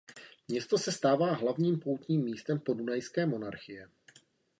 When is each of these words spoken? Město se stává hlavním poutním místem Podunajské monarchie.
Město 0.47 0.77
se 0.77 0.91
stává 0.91 1.33
hlavním 1.33 1.79
poutním 1.79 2.23
místem 2.23 2.59
Podunajské 2.59 3.25
monarchie. 3.25 3.89